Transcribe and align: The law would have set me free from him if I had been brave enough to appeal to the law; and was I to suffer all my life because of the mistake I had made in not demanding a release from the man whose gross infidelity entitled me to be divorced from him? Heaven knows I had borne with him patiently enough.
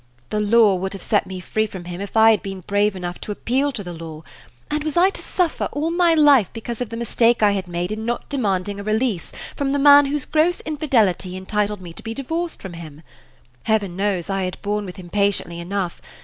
The 0.31 0.39
law 0.39 0.73
would 0.73 0.93
have 0.93 1.03
set 1.03 1.27
me 1.27 1.39
free 1.39 1.67
from 1.67 1.85
him 1.85 2.01
if 2.01 2.17
I 2.17 2.31
had 2.31 2.41
been 2.41 2.61
brave 2.61 2.95
enough 2.95 3.21
to 3.21 3.31
appeal 3.31 3.71
to 3.73 3.83
the 3.83 3.93
law; 3.93 4.23
and 4.71 4.83
was 4.83 4.97
I 4.97 5.11
to 5.11 5.21
suffer 5.21 5.69
all 5.71 5.91
my 5.91 6.15
life 6.15 6.51
because 6.53 6.81
of 6.81 6.89
the 6.89 6.97
mistake 6.97 7.43
I 7.43 7.51
had 7.51 7.67
made 7.67 7.91
in 7.91 8.03
not 8.03 8.27
demanding 8.27 8.79
a 8.79 8.83
release 8.83 9.31
from 9.55 9.73
the 9.73 9.77
man 9.77 10.07
whose 10.07 10.25
gross 10.25 10.59
infidelity 10.61 11.37
entitled 11.37 11.81
me 11.81 11.93
to 11.93 12.01
be 12.01 12.15
divorced 12.15 12.63
from 12.63 12.73
him? 12.73 13.03
Heaven 13.65 13.95
knows 13.95 14.27
I 14.27 14.41
had 14.45 14.59
borne 14.63 14.85
with 14.85 14.95
him 14.95 15.09
patiently 15.11 15.59
enough. 15.59 16.01